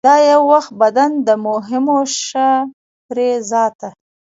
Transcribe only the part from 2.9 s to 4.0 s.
پرې ذاته